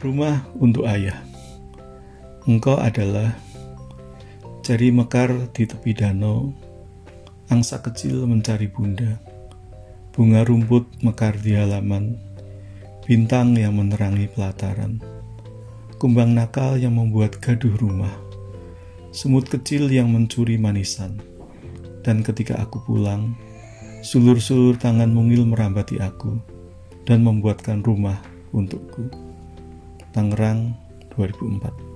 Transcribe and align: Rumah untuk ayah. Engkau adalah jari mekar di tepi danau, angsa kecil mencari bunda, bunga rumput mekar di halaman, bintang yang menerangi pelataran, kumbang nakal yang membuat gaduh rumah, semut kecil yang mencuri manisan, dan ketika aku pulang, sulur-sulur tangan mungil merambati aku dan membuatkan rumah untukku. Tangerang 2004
Rumah 0.00 0.56
untuk 0.56 0.88
ayah. 0.88 1.20
Engkau 2.48 2.80
adalah 2.80 3.36
jari 4.64 4.88
mekar 4.88 5.28
di 5.52 5.68
tepi 5.68 5.92
danau, 5.92 6.56
angsa 7.52 7.84
kecil 7.84 8.24
mencari 8.24 8.64
bunda, 8.72 9.20
bunga 10.16 10.40
rumput 10.40 10.88
mekar 11.04 11.36
di 11.36 11.52
halaman, 11.52 12.16
bintang 13.04 13.52
yang 13.60 13.76
menerangi 13.76 14.24
pelataran, 14.32 15.04
kumbang 16.00 16.32
nakal 16.32 16.80
yang 16.80 16.96
membuat 16.96 17.36
gaduh 17.36 17.76
rumah, 17.76 18.16
semut 19.12 19.52
kecil 19.52 19.92
yang 19.92 20.08
mencuri 20.08 20.56
manisan, 20.56 21.20
dan 22.00 22.24
ketika 22.24 22.56
aku 22.56 22.80
pulang, 22.88 23.36
sulur-sulur 24.00 24.80
tangan 24.80 25.12
mungil 25.12 25.44
merambati 25.44 26.00
aku 26.00 26.40
dan 27.04 27.20
membuatkan 27.20 27.84
rumah 27.84 28.16
untukku. 28.56 29.29
Tangerang 30.10 30.74
2004 31.14 31.89